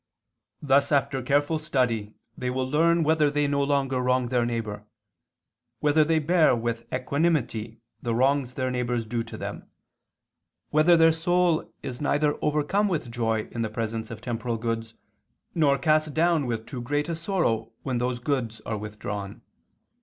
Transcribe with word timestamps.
Thus 0.63 0.91
after 0.91 1.21
careful 1.21 1.59
study 1.59 2.15
they 2.35 2.49
will 2.49 2.67
learn 2.67 3.03
whether 3.03 3.29
they 3.29 3.45
no 3.45 3.63
longer 3.63 3.99
wrong 4.01 4.29
their 4.29 4.47
neighbor, 4.47 4.87
whether 5.79 6.03
they 6.03 6.17
bear 6.17 6.55
with 6.55 6.91
equanimity 6.91 7.81
the 8.01 8.15
wrongs 8.15 8.53
their 8.53 8.71
neighbors 8.71 9.05
do 9.05 9.21
to 9.21 9.37
them, 9.37 9.69
whether 10.71 10.97
their 10.97 11.11
soul 11.11 11.71
is 11.83 12.01
neither 12.01 12.35
overcome 12.43 12.87
with 12.87 13.11
joy 13.11 13.47
in 13.51 13.61
the 13.61 13.69
presence 13.69 14.09
of 14.09 14.21
temporal 14.21 14.57
goods, 14.57 14.95
nor 15.53 15.77
cast 15.77 16.15
down 16.15 16.47
with 16.47 16.65
too 16.65 16.81
great 16.81 17.07
a 17.07 17.13
sorrow 17.13 17.71
when 17.83 17.99
those 17.99 18.17
goods 18.17 18.59
are 18.61 18.79
withdrawn. 18.79 19.43